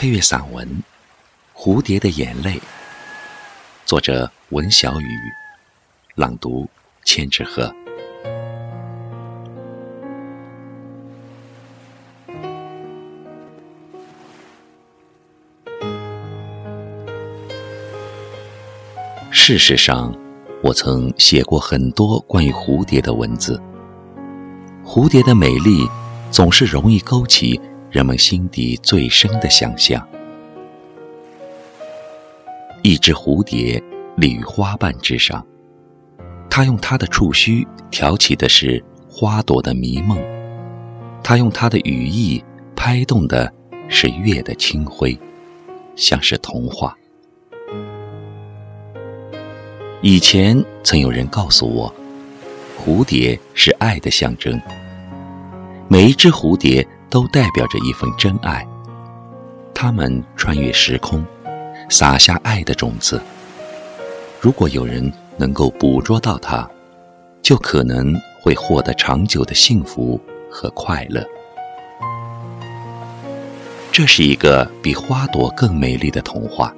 [0.00, 0.64] 配乐散文
[1.60, 2.52] 《蝴蝶的眼泪》，
[3.84, 5.18] 作者文小雨，
[6.14, 6.68] 朗读
[7.02, 7.74] 千纸鹤。
[19.32, 20.16] 事实上，
[20.62, 23.60] 我曾写过很多关于蝴蝶的文字。
[24.84, 25.84] 蝴蝶的美丽
[26.30, 27.60] 总是容易勾起
[27.90, 30.06] 人们心底最深的想象。
[32.82, 33.82] 一只蝴蝶
[34.16, 35.44] 立于花瓣之上，
[36.50, 40.18] 它用它的触须挑起的是花朵的迷梦，
[41.22, 42.42] 它用它的羽翼
[42.76, 43.52] 拍动的
[43.88, 45.18] 是月的清辉，
[45.96, 46.96] 像是童话。
[50.00, 51.92] 以前曾有人告诉我，
[52.78, 54.60] 蝴蝶是爱的象征。
[55.88, 58.66] 每一只蝴蝶都代表着一份真爱，
[59.74, 61.24] 他们穿越时空，
[61.88, 63.20] 撒下爱的种子。
[64.40, 66.68] 如果有人能够捕捉到它，
[67.42, 71.24] 就可能会获得长久的幸福和快乐。
[73.90, 76.72] 这是一个比花朵更美丽的童话，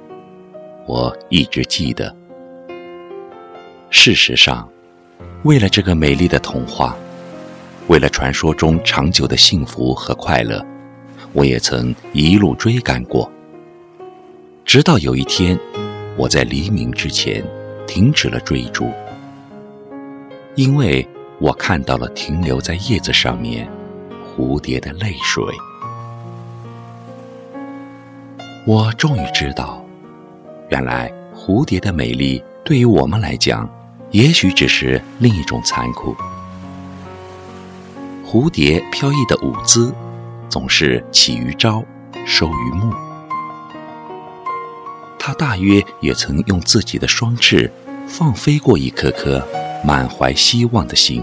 [0.87, 2.15] 我一直记得。
[3.89, 4.67] 事实上，
[5.43, 6.95] 为了这个美丽的童话，
[7.87, 10.65] 为了传说中长久的幸福和快乐，
[11.33, 13.29] 我也曾一路追赶过。
[14.63, 15.59] 直到有一天，
[16.15, 17.43] 我在黎明之前
[17.85, 18.89] 停止了追逐，
[20.55, 21.05] 因为
[21.39, 23.69] 我看到了停留在叶子上面
[24.25, 25.43] 蝴蝶的泪水。
[28.65, 29.83] 我终于知道，
[30.69, 33.69] 原来蝴蝶的美丽对于我们来讲。
[34.11, 36.13] 也许只是另一种残酷。
[38.31, 39.93] 蝴蝶飘逸的舞姿，
[40.47, 41.83] 总是起于朝，
[42.25, 42.89] 收于暮。
[45.19, 47.69] 它大约也曾用自己的双翅，
[48.07, 49.45] 放飞过一颗颗
[49.83, 51.21] 满怀希望的心。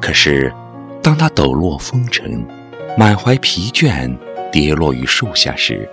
[0.00, 0.52] 可是，
[1.00, 2.44] 当它抖落风尘，
[2.98, 4.12] 满怀疲倦，
[4.50, 5.88] 跌落于树下时，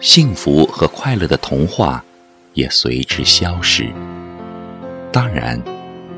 [0.00, 2.04] 幸福和快乐的童话。
[2.52, 3.88] 也随之消失。
[5.12, 5.62] 当然，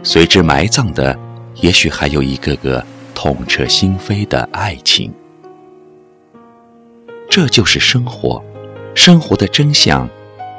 [0.03, 1.17] 随之埋葬的，
[1.57, 2.85] 也许还有一个个
[3.15, 5.13] 痛彻心扉的爱情。
[7.29, 8.43] 这就是生活，
[8.95, 10.09] 生活的真相，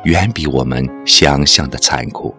[0.06, 2.34] 远比我们想象的残酷。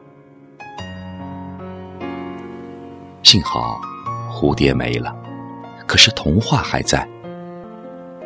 [3.22, 3.80] 幸好，
[4.30, 5.14] 蝴蝶没了，
[5.86, 7.06] 可是童话还在。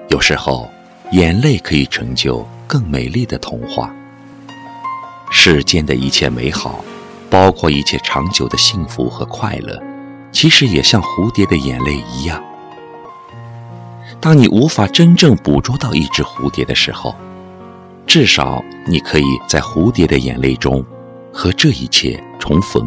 [0.09, 0.71] 有时候，
[1.11, 3.95] 眼泪可以成就更美丽的童话。
[5.31, 6.85] 世间的一切美好，
[7.29, 9.83] 包括一切长久的幸福和快乐，
[10.37, 12.45] 其实也像蝴蝶的眼泪一样。
[14.21, 17.17] 当你无法真正捕捉到一只蝴蝶的时候，
[18.07, 20.85] 至少你可以在蝴蝶的眼泪中
[21.33, 22.87] 和这一切重逢。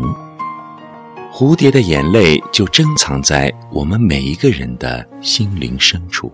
[1.34, 6.32] 蝴蝶的眼泪就珍藏在我们每一个人的心灵深处。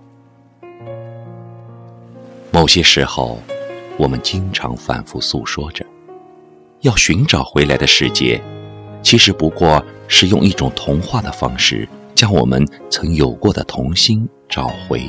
[2.51, 3.41] 某些时候，
[3.95, 5.85] 我们经常反复诉说着。
[6.81, 8.43] 要寻找回来的世界，
[9.01, 15.01] 其实不过是用一种童话的方式，将我们曾有过的童心找回。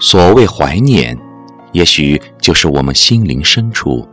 [0.00, 1.18] 所谓怀念，
[1.72, 4.06] 也许就是我们心灵深处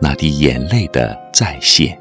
[0.00, 1.98] 那滴眼泪的再现。